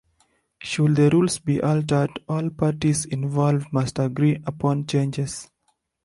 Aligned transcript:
Should 0.63 0.95
the 0.95 1.11
rules 1.11 1.37
be 1.37 1.61
altered, 1.61 2.09
all 2.27 2.49
parties 2.49 3.05
involved 3.05 3.67
must 3.71 3.99
agree 3.99 4.41
upon 4.47 4.79
the 4.81 4.87
changes. 4.87 5.51